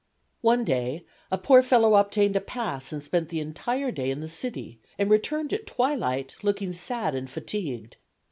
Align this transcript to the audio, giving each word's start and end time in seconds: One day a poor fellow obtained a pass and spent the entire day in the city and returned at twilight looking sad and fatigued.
One 0.41 0.63
day 0.63 1.05
a 1.29 1.37
poor 1.37 1.61
fellow 1.61 1.93
obtained 1.93 2.35
a 2.35 2.41
pass 2.41 2.91
and 2.91 3.03
spent 3.03 3.29
the 3.29 3.39
entire 3.39 3.91
day 3.91 4.09
in 4.09 4.19
the 4.19 4.27
city 4.27 4.79
and 4.97 5.11
returned 5.11 5.53
at 5.53 5.67
twilight 5.67 6.33
looking 6.41 6.71
sad 6.71 7.13
and 7.13 7.29
fatigued. 7.29 7.97